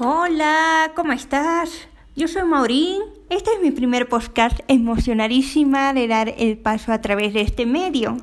Hola, 0.00 0.90
¿cómo 0.96 1.12
estás? 1.12 1.86
Yo 2.16 2.26
soy 2.26 2.42
Maurín. 2.42 3.00
Este 3.30 3.52
es 3.52 3.62
mi 3.62 3.70
primer 3.70 4.08
podcast 4.08 4.58
emocionadísima 4.66 5.92
de 5.92 6.08
dar 6.08 6.34
el 6.36 6.58
paso 6.58 6.92
a 6.92 7.00
través 7.00 7.32
de 7.32 7.42
este 7.42 7.64
medio. 7.64 8.16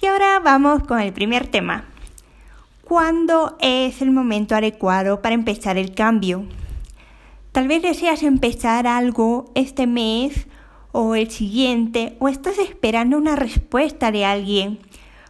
Y 0.00 0.06
ahora 0.06 0.40
vamos 0.40 0.84
con 0.84 0.98
el 0.98 1.12
primer 1.12 1.48
tema. 1.48 1.84
¿Cuándo 2.82 3.58
es 3.60 4.00
el 4.00 4.10
momento 4.10 4.54
adecuado 4.54 5.20
para 5.20 5.34
empezar 5.34 5.76
el 5.76 5.94
cambio? 5.94 6.46
Tal 7.52 7.68
vez 7.68 7.82
deseas 7.82 8.22
empezar 8.22 8.86
algo 8.86 9.52
este 9.54 9.86
mes 9.86 10.46
o 10.92 11.14
el 11.14 11.30
siguiente 11.30 12.16
o 12.20 12.28
estás 12.28 12.58
esperando 12.58 13.18
una 13.18 13.36
respuesta 13.36 14.10
de 14.10 14.24
alguien 14.24 14.78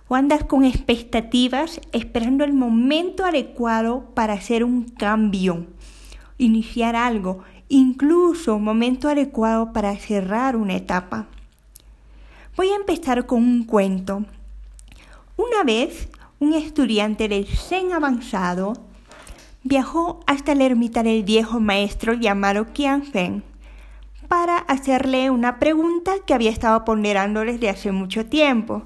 o 0.09 0.15
andas 0.15 0.45
con 0.45 0.65
expectativas 0.65 1.81
esperando 1.93 2.45
el 2.45 2.53
momento 2.53 3.25
adecuado 3.25 4.11
para 4.15 4.35
hacer 4.35 4.63
un 4.65 4.85
cambio, 4.85 5.67
iniciar 6.39 6.95
algo, 6.95 7.41
incluso 7.69 8.59
momento 8.59 9.09
adecuado 9.09 9.73
para 9.73 9.97
cerrar 9.97 10.57
una 10.57 10.77
etapa. 10.77 11.27
Voy 12.57 12.69
a 12.69 12.77
empezar 12.77 13.27
con 13.27 13.43
un 13.43 13.65
cuento. 13.65 14.25
Una 15.37 15.65
vez, 15.65 16.09
un 16.39 16.55
estudiante 16.55 17.29
del 17.29 17.47
Zen 17.47 17.93
avanzado 17.93 18.75
viajó 19.63 20.21
hasta 20.27 20.55
la 20.55 20.65
ermita 20.65 21.03
del 21.03 21.25
viejo 21.25 21.59
maestro 21.61 22.15
llamado 22.15 22.73
Qianfeng 22.73 23.43
para 24.29 24.59
hacerle 24.59 25.31
una 25.31 25.59
pregunta 25.59 26.15
que 26.27 26.35
había 26.35 26.51
estado 26.51 26.85
ponderando 26.85 27.41
desde 27.41 27.69
hace 27.69 27.93
mucho 27.93 28.27
tiempo 28.27 28.83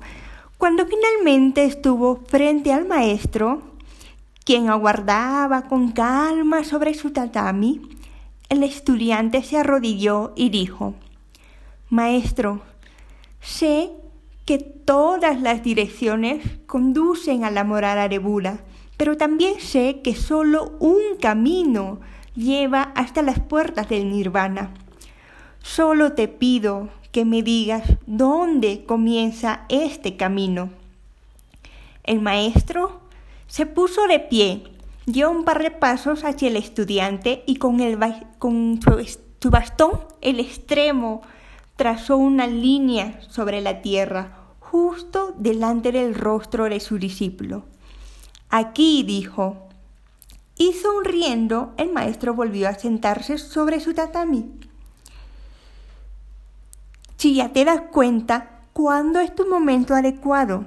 cuando 0.60 0.84
finalmente 0.84 1.64
estuvo 1.64 2.16
frente 2.28 2.70
al 2.70 2.87
maestro, 2.87 3.62
quien 4.45 4.68
aguardaba 4.68 5.62
con 5.62 5.92
calma 5.92 6.64
sobre 6.64 6.92
su 6.92 7.12
tatami, 7.12 7.80
el 8.51 8.62
estudiante 8.62 9.43
se 9.43 9.57
arrodilló 9.57 10.34
y 10.37 10.51
dijo, 10.51 10.93
Maestro, 11.88 12.60
sé 13.40 13.90
que 14.45 14.59
todas 14.59 15.40
las 15.40 15.62
direcciones 15.62 16.45
conducen 16.66 17.43
a 17.45 17.51
la 17.51 17.65
morada 17.65 18.10
de 18.10 18.21
pero 18.99 19.16
también 19.16 19.60
sé 19.60 20.02
que 20.04 20.15
solo 20.15 20.77
un 20.79 21.16
camino 21.23 22.01
lleva 22.37 22.93
hasta 22.95 23.23
las 23.23 23.40
puertas 23.40 23.88
del 23.88 24.10
nirvana. 24.10 24.74
Solo 25.62 26.12
te 26.12 26.29
pido 26.29 26.90
que 27.12 27.24
me 27.24 27.42
digas 27.42 27.82
dónde 28.06 28.84
comienza 28.84 29.64
este 29.68 30.16
camino. 30.16 30.70
El 32.04 32.20
maestro 32.20 33.00
se 33.46 33.66
puso 33.66 34.06
de 34.06 34.20
pie, 34.20 34.64
dio 35.06 35.30
un 35.30 35.44
par 35.44 35.62
de 35.62 35.70
pasos 35.70 36.24
hacia 36.24 36.48
el 36.48 36.56
estudiante 36.56 37.42
y 37.46 37.56
con, 37.56 37.80
el, 37.80 37.98
con 38.38 38.80
su 39.40 39.50
bastón, 39.50 40.00
el 40.20 40.38
extremo, 40.40 41.22
trazó 41.76 42.16
una 42.16 42.46
línea 42.46 43.20
sobre 43.28 43.60
la 43.60 43.82
tierra, 43.82 44.36
justo 44.60 45.34
delante 45.36 45.92
del 45.92 46.14
rostro 46.14 46.68
de 46.68 46.78
su 46.78 46.98
discípulo. 46.98 47.64
Aquí, 48.50 49.02
dijo. 49.02 49.66
Y 50.56 50.74
sonriendo, 50.74 51.72
el 51.78 51.90
maestro 51.90 52.34
volvió 52.34 52.68
a 52.68 52.74
sentarse 52.74 53.38
sobre 53.38 53.80
su 53.80 53.94
tatami 53.94 54.50
si 57.21 57.35
ya 57.35 57.51
te 57.51 57.66
das 57.66 57.82
cuenta 57.93 58.63
cuándo 58.73 59.21
es 59.21 59.35
tu 59.35 59.46
momento 59.46 59.95
adecuado. 59.95 60.65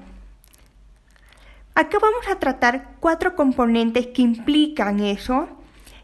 Acá 1.74 1.98
vamos 2.00 2.28
a 2.30 2.38
tratar 2.38 2.92
cuatro 3.00 3.36
componentes 3.36 4.06
que 4.06 4.22
implican 4.22 5.00
eso. 5.00 5.48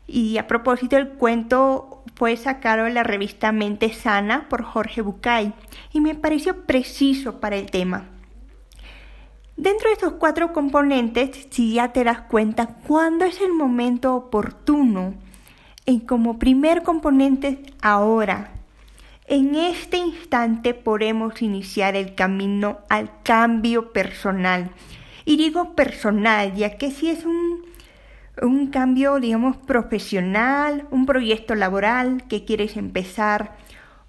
Y 0.07 0.39
a 0.39 0.47
propósito, 0.47 0.97
el 0.97 1.09
cuento 1.09 2.03
fue 2.15 2.35
sacado 2.35 2.85
de 2.85 2.93
la 2.93 3.03
revista 3.03 3.51
Mente 3.51 3.93
Sana 3.93 4.49
por 4.49 4.63
Jorge 4.63 5.03
Bucay 5.03 5.53
y 5.93 6.01
me 6.01 6.15
pareció 6.15 6.65
preciso 6.65 7.39
para 7.39 7.55
el 7.55 7.69
tema. 7.69 8.07
Dentro 9.55 9.89
de 9.89 9.93
estos 9.93 10.13
cuatro 10.13 10.51
componentes, 10.51 11.45
si 11.51 11.75
ya 11.75 11.89
te 11.93 12.03
das 12.03 12.21
cuenta 12.21 12.65
cuándo 12.87 13.25
es 13.25 13.39
el 13.39 13.53
momento 13.53 14.15
oportuno, 14.15 15.13
y 15.85 15.99
como 16.01 16.39
primer 16.39 16.81
componente, 16.81 17.61
ahora, 17.81 18.58
en 19.29 19.53
este 19.53 19.97
instante 19.97 20.73
podemos 20.73 21.41
iniciar 21.43 21.95
el 21.95 22.15
camino 22.15 22.79
al 22.89 23.11
cambio 23.21 23.93
personal. 23.93 24.71
Y 25.23 25.37
digo 25.37 25.75
personal, 25.75 26.55
ya 26.55 26.77
que 26.77 26.89
si 26.89 27.11
es 27.11 27.25
un, 27.25 27.63
un 28.41 28.67
cambio, 28.67 29.19
digamos, 29.19 29.55
profesional, 29.55 30.87
un 30.89 31.05
proyecto 31.05 31.53
laboral 31.53 32.23
que 32.27 32.43
quieres 32.43 32.75
empezar 32.75 33.55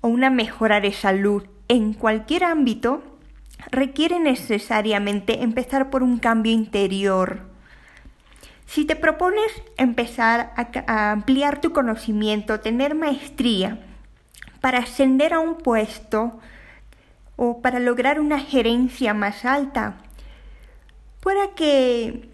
o 0.00 0.08
una 0.08 0.30
mejora 0.30 0.80
de 0.80 0.92
salud 0.92 1.44
en 1.68 1.92
cualquier 1.92 2.44
ámbito, 2.44 3.02
requiere 3.70 4.18
necesariamente 4.20 5.42
empezar 5.42 5.90
por 5.90 6.02
un 6.02 6.18
cambio 6.18 6.52
interior. 6.52 7.42
Si 8.64 8.86
te 8.86 8.96
propones 8.96 9.50
empezar 9.76 10.54
a, 10.56 10.70
a 10.86 11.12
ampliar 11.12 11.60
tu 11.60 11.72
conocimiento, 11.72 12.60
tener 12.60 12.94
maestría, 12.94 13.80
para 14.60 14.78
ascender 14.78 15.32
a 15.32 15.40
un 15.40 15.56
puesto 15.56 16.38
o 17.36 17.62
para 17.62 17.80
lograr 17.80 18.20
una 18.20 18.38
gerencia 18.38 19.14
más 19.14 19.44
alta. 19.44 19.94
Pueda 21.20 21.54
que 21.54 22.28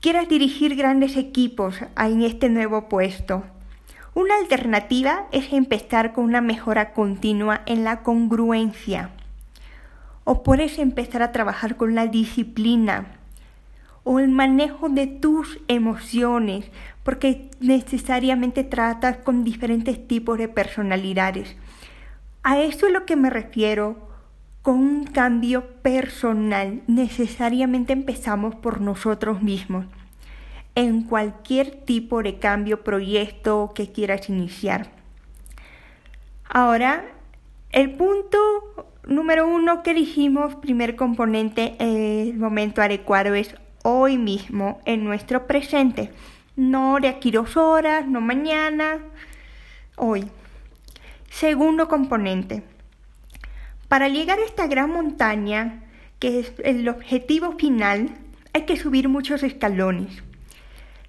quieras 0.00 0.28
dirigir 0.28 0.76
grandes 0.76 1.16
equipos 1.16 1.76
en 1.96 2.22
este 2.22 2.48
nuevo 2.48 2.88
puesto. 2.88 3.44
Una 4.14 4.36
alternativa 4.36 5.26
es 5.32 5.52
empezar 5.52 6.12
con 6.12 6.24
una 6.24 6.40
mejora 6.40 6.92
continua 6.92 7.62
en 7.66 7.84
la 7.84 8.02
congruencia. 8.02 9.10
O 10.24 10.42
puedes 10.42 10.78
empezar 10.78 11.22
a 11.22 11.32
trabajar 11.32 11.76
con 11.76 11.94
la 11.94 12.06
disciplina 12.06 13.17
o 14.10 14.20
el 14.20 14.28
manejo 14.28 14.88
de 14.88 15.06
tus 15.06 15.60
emociones, 15.68 16.64
porque 17.02 17.50
necesariamente 17.60 18.64
tratas 18.64 19.18
con 19.18 19.44
diferentes 19.44 20.08
tipos 20.08 20.38
de 20.38 20.48
personalidades. 20.48 21.56
A 22.42 22.58
eso 22.58 22.86
es 22.86 22.92
lo 22.94 23.04
que 23.04 23.16
me 23.16 23.28
refiero 23.28 23.98
con 24.62 24.76
un 24.78 25.04
cambio 25.04 25.66
personal. 25.82 26.80
Necesariamente 26.86 27.92
empezamos 27.92 28.54
por 28.54 28.80
nosotros 28.80 29.42
mismos 29.42 29.84
en 30.74 31.02
cualquier 31.02 31.70
tipo 31.72 32.22
de 32.22 32.38
cambio, 32.38 32.82
proyecto 32.82 33.72
que 33.74 33.92
quieras 33.92 34.30
iniciar. 34.30 34.90
Ahora, 36.48 37.04
el 37.72 37.90
punto 37.90 38.38
número 39.06 39.46
uno 39.46 39.82
que 39.82 39.92
dijimos, 39.92 40.54
primer 40.54 40.96
componente, 40.96 41.76
el 41.78 42.38
momento 42.38 42.80
adecuado 42.80 43.34
es 43.34 43.54
hoy 43.88 44.18
mismo, 44.18 44.82
en 44.84 45.02
nuestro 45.02 45.46
presente. 45.46 46.12
No 46.56 46.98
de 47.00 47.08
aquí 47.08 47.30
dos 47.30 47.56
horas, 47.56 48.06
no 48.06 48.20
mañana, 48.20 48.98
hoy. 49.96 50.28
Segundo 51.30 51.88
componente. 51.88 52.62
Para 53.88 54.08
llegar 54.08 54.38
a 54.38 54.44
esta 54.44 54.66
gran 54.66 54.90
montaña, 54.90 55.84
que 56.18 56.40
es 56.40 56.52
el 56.64 56.86
objetivo 56.90 57.52
final, 57.52 58.10
hay 58.52 58.66
que 58.66 58.76
subir 58.76 59.08
muchos 59.08 59.42
escalones. 59.42 60.22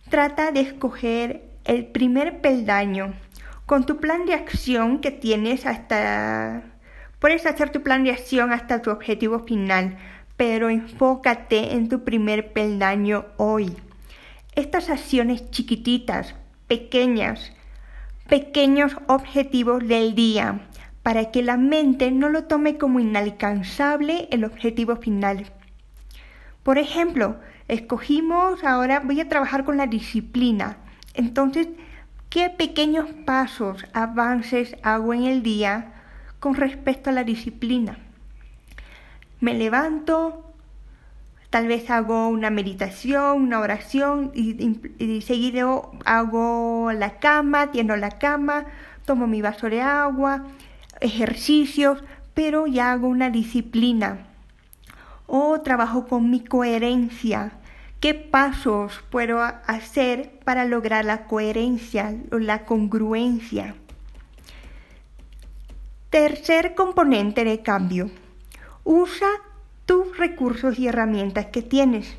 Trata 0.09 0.53
de 0.53 0.61
escoger 0.61 1.43
el 1.65 1.85
primer 1.85 2.39
peldaño 2.39 3.13
con 3.65 3.85
tu 3.85 3.97
plan 3.97 4.25
de 4.25 4.35
acción 4.35 5.01
que 5.01 5.11
tienes 5.11 5.65
hasta... 5.65 6.63
Puedes 7.19 7.45
hacer 7.45 7.71
tu 7.71 7.83
plan 7.83 8.05
de 8.05 8.11
acción 8.11 8.53
hasta 8.53 8.81
tu 8.81 8.89
objetivo 8.89 9.39
final, 9.39 9.97
pero 10.39 10.69
enfócate 10.69 11.73
en 11.73 11.89
tu 11.89 12.05
primer 12.05 12.53
peldaño 12.53 13.25
hoy. 13.35 13.75
Estas 14.55 14.89
acciones 14.89 15.51
chiquititas, 15.51 16.33
pequeñas, 16.65 17.51
pequeños 18.29 18.95
objetivos 19.07 19.85
del 19.85 20.15
día, 20.15 20.61
para 21.03 21.29
que 21.31 21.43
la 21.43 21.57
mente 21.57 22.09
no 22.11 22.29
lo 22.29 22.45
tome 22.45 22.77
como 22.77 23.01
inalcanzable 23.01 24.29
el 24.31 24.45
objetivo 24.45 24.95
final. 24.95 25.51
Por 26.63 26.77
ejemplo, 26.77 27.35
escogimos 27.67 28.63
ahora 28.63 29.01
voy 29.01 29.19
a 29.19 29.27
trabajar 29.27 29.65
con 29.65 29.75
la 29.75 29.87
disciplina. 29.87 30.77
Entonces, 31.15 31.67
¿qué 32.29 32.49
pequeños 32.49 33.09
pasos, 33.25 33.83
avances 33.91 34.77
hago 34.83 35.13
en 35.13 35.25
el 35.25 35.43
día 35.43 35.95
con 36.39 36.55
respecto 36.55 37.09
a 37.09 37.13
la 37.13 37.25
disciplina? 37.25 37.99
Me 39.39 39.53
levanto, 39.53 40.43
tal 41.49 41.67
vez 41.67 41.89
hago 41.89 42.27
una 42.27 42.49
meditación, 42.49 43.41
una 43.43 43.59
oración 43.59 44.31
y, 44.33 45.21
seguido 45.21 45.91
hago 46.05 46.91
la 46.93 47.19
cama, 47.19 47.71
tiendo 47.71 47.95
la 47.95 48.11
cama, 48.11 48.65
tomo 49.05 49.27
mi 49.27 49.41
vaso 49.41 49.69
de 49.69 49.81
agua, 49.81 50.45
ejercicios, 51.01 52.03
pero 52.33 52.67
ya 52.67 52.91
hago 52.91 53.07
una 53.07 53.29
disciplina. 53.29 54.27
O 55.27 55.61
trabajo 55.61 56.07
con 56.07 56.29
mi 56.29 56.43
coherencia, 56.43 57.53
¿Qué 57.99 58.13
pasos 58.13 59.03
puedo 59.09 59.41
hacer 59.41 60.39
para 60.45 60.63
lograr 60.63 61.03
la 61.03 61.25
coherencia 61.25 62.15
o 62.31 62.39
la 62.39 62.63
congruencia? 62.63 63.75
Tercer 66.09 66.75
componente 66.75 67.43
de 67.43 67.61
cambio. 67.61 68.09
Usa 68.91 69.29
tus 69.85 70.17
recursos 70.17 70.79
y 70.79 70.87
herramientas 70.87 71.45
que 71.45 71.61
tienes. 71.61 72.15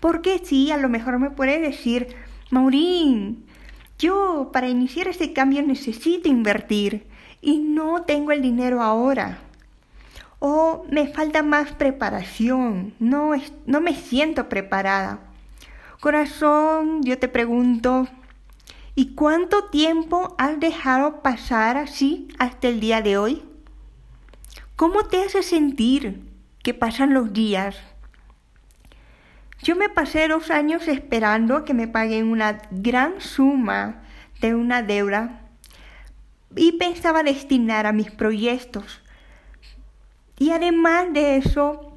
Porque 0.00 0.40
sí, 0.44 0.70
a 0.70 0.76
lo 0.76 0.88
mejor 0.88 1.18
me 1.18 1.32
puede 1.32 1.58
decir, 1.58 2.14
Maurín, 2.52 3.44
yo 3.98 4.50
para 4.52 4.68
iniciar 4.68 5.08
ese 5.08 5.32
cambio 5.32 5.62
necesito 5.62 6.28
invertir 6.28 7.08
y 7.42 7.58
no 7.58 8.02
tengo 8.02 8.30
el 8.30 8.40
dinero 8.40 8.82
ahora. 8.82 9.40
O 10.38 10.86
me 10.88 11.08
falta 11.08 11.42
más 11.42 11.72
preparación, 11.72 12.94
no, 13.00 13.32
no 13.66 13.80
me 13.80 13.96
siento 13.96 14.48
preparada. 14.48 15.18
Corazón, 15.98 17.02
yo 17.02 17.18
te 17.18 17.26
pregunto, 17.26 18.06
¿y 18.94 19.16
cuánto 19.16 19.64
tiempo 19.64 20.36
has 20.38 20.60
dejado 20.60 21.20
pasar 21.20 21.76
así 21.76 22.28
hasta 22.38 22.68
el 22.68 22.78
día 22.78 23.02
de 23.02 23.18
hoy? 23.18 23.49
¿Cómo 24.80 25.04
te 25.04 25.22
hace 25.22 25.42
sentir 25.42 26.22
que 26.62 26.72
pasan 26.72 27.12
los 27.12 27.34
días? 27.34 27.76
Yo 29.62 29.76
me 29.76 29.90
pasé 29.90 30.26
dos 30.26 30.50
años 30.50 30.88
esperando 30.88 31.66
que 31.66 31.74
me 31.74 31.86
paguen 31.86 32.28
una 32.28 32.62
gran 32.70 33.20
suma 33.20 34.00
de 34.40 34.54
una 34.54 34.82
deuda 34.82 35.42
y 36.56 36.72
pensaba 36.78 37.22
destinar 37.22 37.84
a 37.84 37.92
mis 37.92 38.10
proyectos. 38.10 39.02
Y 40.38 40.52
además 40.52 41.12
de 41.12 41.36
eso, 41.36 41.92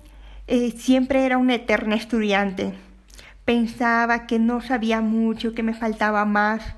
eh, 0.47 0.71
siempre 0.71 1.25
era 1.25 1.37
una 1.37 1.55
eterna 1.55 1.95
estudiante. 1.95 2.73
Pensaba 3.45 4.27
que 4.27 4.39
no 4.39 4.59
sabía 4.59 4.99
mucho, 4.99 5.53
que 5.53 5.63
me 5.63 5.73
faltaba 5.73 6.25
más 6.25 6.75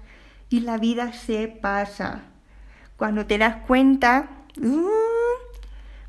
y 0.52 0.60
la 0.60 0.78
vida 0.78 1.14
se 1.14 1.48
pasa. 1.48 2.26
Cuando 2.96 3.26
te 3.26 3.40
das 3.40 3.56
cuenta, 3.66 4.30
uh, 4.62 5.05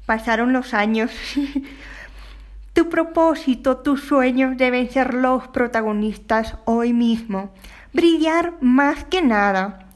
pasaron 0.07 0.53
los 0.53 0.73
años. 0.73 1.11
Tu 2.73 2.91
propósito, 2.91 3.79
tus 3.79 4.03
sueños 4.03 4.59
deben 4.59 4.91
ser 4.91 5.15
los 5.15 5.49
protagonistas 5.49 6.57
hoy 6.67 6.93
mismo. 6.93 7.51
Brillar 7.95 8.53
más 8.61 9.03
que 9.05 9.23
nada. 9.23 9.87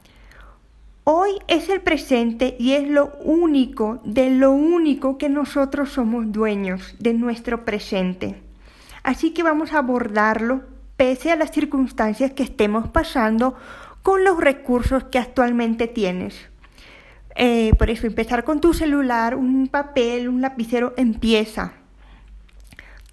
Hoy 1.05 1.33
es 1.47 1.69
el 1.69 1.83
presente 1.83 2.57
y 2.59 2.73
es 2.73 2.89
lo 2.89 3.13
único, 3.23 4.01
de 4.05 4.31
lo 4.31 4.53
único 4.53 5.19
que 5.19 5.29
nosotros 5.29 5.91
somos 5.91 6.33
dueños, 6.33 6.95
de 6.99 7.13
nuestro 7.13 7.67
presente. 7.67 8.41
Así 9.03 9.33
que 9.33 9.43
vamos 9.43 9.75
a 9.75 9.79
abordarlo 9.81 10.63
pese 10.97 11.33
a 11.33 11.37
las 11.37 11.51
circunstancias 11.51 12.33
que 12.33 12.43
estemos 12.43 12.89
pasando 12.89 13.57
con 14.03 14.25
los 14.25 14.39
recursos 14.39 15.05
que 15.05 15.19
actualmente 15.19 15.87
tienes. 15.87 16.50
Eh, 17.37 17.73
por 17.79 17.91
eso, 17.91 18.07
empezar 18.07 18.45
con 18.45 18.61
tu 18.61 18.75
celular, 18.75 19.35
un 19.35 19.69
papel, 19.69 20.29
un 20.29 20.41
lapicero, 20.41 20.95
empieza. 20.97 21.73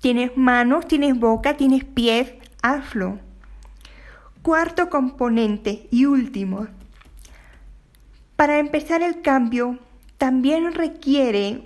Tienes 0.02 0.36
manos, 0.38 0.88
tienes 0.88 1.18
boca, 1.18 1.56
tienes 1.58 1.84
pies, 1.84 2.34
hazlo. 2.62 3.20
Cuarto 4.42 4.90
componente 4.90 5.88
y 5.92 6.06
último. 6.06 6.68
Para 8.36 8.60
empezar 8.60 9.02
el 9.02 9.22
cambio, 9.22 9.80
también 10.18 10.74
requiere 10.74 11.62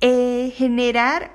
eh, 0.00 0.52
generar 0.56 1.30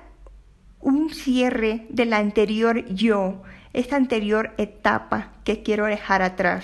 un 0.80 1.12
cierre 1.12 1.86
de 1.90 2.06
la 2.06 2.18
anterior 2.18 2.86
yo, 2.88 3.42
esta 3.74 3.96
anterior 3.96 4.54
etapa 4.58 5.32
que 5.44 5.64
quiero 5.64 5.86
dejar 5.86 6.22
atrás. 6.22 6.64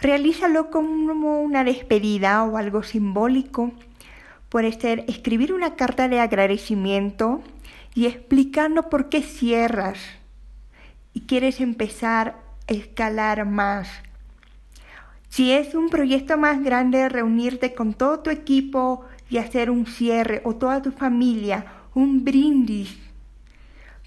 Realízalo 0.00 0.70
como 0.70 1.40
una 1.40 1.64
despedida 1.64 2.42
o 2.44 2.56
algo 2.56 2.82
simbólico 2.82 3.72
Puede 4.54 4.70
ser 4.70 5.04
escribir 5.08 5.52
una 5.52 5.74
carta 5.74 6.06
de 6.06 6.20
agradecimiento 6.20 7.42
y 7.92 8.06
explicando 8.06 8.88
por 8.88 9.08
qué 9.08 9.20
cierras 9.20 9.98
y 11.12 11.22
quieres 11.22 11.60
empezar 11.60 12.36
a 12.68 12.72
escalar 12.72 13.46
más. 13.46 13.88
Si 15.28 15.50
es 15.50 15.74
un 15.74 15.88
proyecto 15.88 16.38
más 16.38 16.62
grande, 16.62 17.08
reunirte 17.08 17.74
con 17.74 17.94
todo 17.94 18.20
tu 18.20 18.30
equipo 18.30 19.04
y 19.28 19.38
hacer 19.38 19.72
un 19.72 19.86
cierre 19.86 20.40
o 20.44 20.54
toda 20.54 20.80
tu 20.80 20.92
familia, 20.92 21.66
un 21.92 22.24
brindis. 22.24 22.96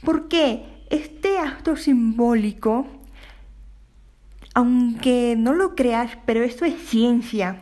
¿Por 0.01 0.29
qué? 0.29 0.63
Este 0.89 1.39
acto 1.39 1.75
simbólico, 1.75 2.87
aunque 4.57 5.35
no 5.37 5.53
lo 5.53 5.75
creas, 5.75 6.17
pero 6.25 6.43
esto 6.43 6.65
es 6.65 6.73
ciencia. 6.89 7.61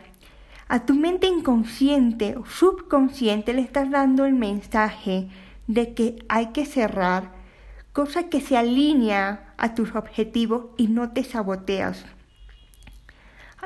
A 0.66 0.86
tu 0.86 0.94
mente 0.94 1.26
inconsciente 1.26 2.38
o 2.38 2.46
subconsciente 2.46 3.52
le 3.52 3.60
estás 3.60 3.90
dando 3.90 4.24
el 4.24 4.32
mensaje 4.32 5.28
de 5.66 5.92
que 5.92 6.24
hay 6.30 6.52
que 6.52 6.64
cerrar, 6.64 7.32
cosa 7.92 8.30
que 8.30 8.40
se 8.40 8.56
alinea 8.56 9.52
a 9.58 9.74
tus 9.74 9.94
objetivos 9.94 10.68
y 10.78 10.86
no 10.86 11.10
te 11.10 11.22
saboteas. 11.22 12.06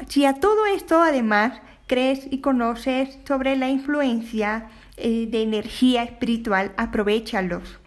Si 0.09 0.25
a 0.25 0.35
todo 0.35 0.67
esto 0.67 1.00
además 1.00 1.53
crees 1.87 2.26
y 2.33 2.41
conoces 2.41 3.17
sobre 3.29 3.55
la 3.55 3.69
influencia 3.69 4.67
eh, 4.97 5.29
de 5.31 5.43
energía 5.43 6.03
espiritual, 6.03 6.73
aprovechalos. 6.76 7.79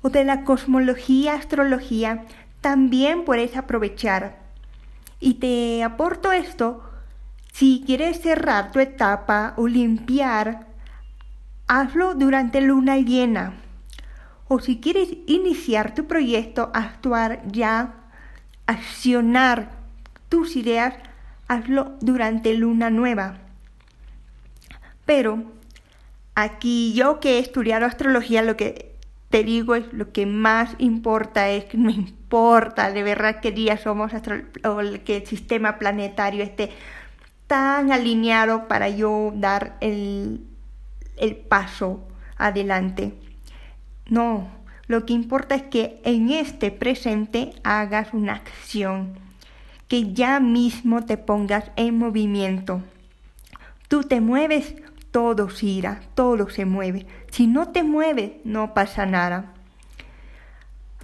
O 0.00 0.08
de 0.08 0.24
la 0.24 0.42
cosmología, 0.44 1.34
astrología, 1.34 2.24
también 2.62 3.26
puedes 3.26 3.58
aprovechar. 3.58 4.42
Y 5.24 5.34
te 5.34 5.82
aporto 5.82 6.32
esto 6.32 6.82
si 7.50 7.82
quieres 7.86 8.20
cerrar 8.20 8.72
tu 8.72 8.78
etapa 8.78 9.54
o 9.56 9.66
limpiar, 9.66 10.66
hazlo 11.66 12.12
durante 12.14 12.60
luna 12.60 12.98
llena. 12.98 13.54
O 14.48 14.60
si 14.60 14.80
quieres 14.80 15.08
iniciar 15.26 15.94
tu 15.94 16.06
proyecto, 16.06 16.70
actuar 16.74 17.40
ya, 17.50 17.94
accionar 18.66 19.70
tus 20.28 20.56
ideas, 20.56 20.92
hazlo 21.48 21.96
durante 22.02 22.52
luna 22.52 22.90
nueva. 22.90 23.38
Pero 25.06 25.42
aquí 26.34 26.92
yo 26.92 27.18
que 27.18 27.36
he 27.36 27.38
estudiado 27.38 27.86
astrología, 27.86 28.42
lo 28.42 28.58
que 28.58 28.94
te 29.30 29.42
digo 29.42 29.74
es 29.74 29.90
lo 29.90 30.12
que 30.12 30.26
más 30.26 30.74
importa 30.76 31.48
es 31.48 31.64
que 31.64 31.78
no 31.78 31.88
importa 31.88 32.23
de 32.34 33.02
verdad 33.04 33.38
qué 33.40 33.52
día 33.52 33.76
somos 33.76 34.12
o 34.12 34.76
que 35.04 35.18
el 35.18 35.26
sistema 35.26 35.78
planetario 35.78 36.42
esté 36.42 36.70
tan 37.46 37.92
alineado 37.92 38.66
para 38.66 38.88
yo 38.88 39.32
dar 39.36 39.76
el, 39.80 40.44
el 41.16 41.36
paso 41.36 42.08
adelante. 42.36 43.14
No, 44.08 44.48
lo 44.88 45.06
que 45.06 45.12
importa 45.12 45.54
es 45.54 45.62
que 45.62 46.00
en 46.04 46.30
este 46.30 46.72
presente 46.72 47.52
hagas 47.62 48.12
una 48.12 48.34
acción, 48.34 49.16
que 49.86 50.12
ya 50.12 50.40
mismo 50.40 51.04
te 51.04 51.16
pongas 51.16 51.70
en 51.76 51.98
movimiento. 51.98 52.82
Tú 53.86 54.02
te 54.02 54.20
mueves, 54.20 54.74
todo 55.12 55.46
gira, 55.46 56.00
todo 56.16 56.50
se 56.50 56.64
mueve. 56.64 57.06
Si 57.30 57.46
no 57.46 57.68
te 57.68 57.84
mueves, 57.84 58.32
no 58.42 58.74
pasa 58.74 59.06
nada. 59.06 59.52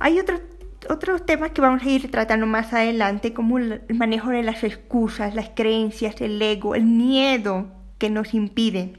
Hay 0.00 0.18
otro 0.18 0.40
otros 0.88 1.26
temas 1.26 1.50
que 1.50 1.60
vamos 1.60 1.82
a 1.82 1.88
ir 1.88 2.10
tratando 2.10 2.46
más 2.46 2.72
adelante, 2.72 3.32
como 3.32 3.58
el 3.58 3.82
manejo 3.88 4.30
de 4.30 4.42
las 4.42 4.64
excusas, 4.64 5.34
las 5.34 5.50
creencias, 5.50 6.20
el 6.20 6.40
ego, 6.40 6.74
el 6.74 6.84
miedo 6.84 7.68
que 7.98 8.10
nos 8.10 8.34
impide. 8.34 8.94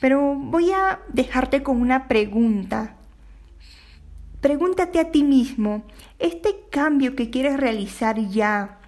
Pero 0.00 0.34
voy 0.34 0.70
a 0.70 1.00
dejarte 1.12 1.62
con 1.62 1.80
una 1.80 2.08
pregunta. 2.08 2.96
Pregúntate 4.40 5.00
a 5.00 5.10
ti 5.10 5.24
mismo, 5.24 5.84
este 6.18 6.66
cambio 6.70 7.16
que 7.16 7.30
quieres 7.30 7.56
realizar 7.58 8.18
ya, 8.28 8.78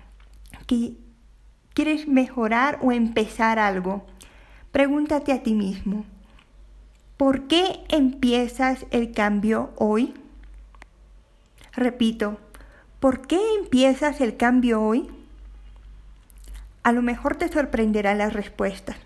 que 0.66 0.98
quieres 1.72 2.06
mejorar 2.08 2.78
o 2.82 2.92
empezar 2.92 3.58
algo, 3.58 4.06
pregúntate 4.70 5.32
a 5.32 5.42
ti 5.42 5.54
mismo, 5.54 6.04
¿por 7.16 7.46
qué 7.46 7.80
empiezas 7.88 8.84
el 8.90 9.12
cambio 9.12 9.72
hoy? 9.76 10.12
Repito, 11.76 12.38
¿por 13.00 13.26
qué 13.26 13.40
empiezas 13.60 14.20
el 14.20 14.36
cambio 14.36 14.82
hoy? 14.82 15.08
A 16.82 16.92
lo 16.92 17.00
mejor 17.02 17.36
te 17.36 17.48
sorprenderá 17.48 18.14
la 18.14 18.28
respuesta. 18.30 18.96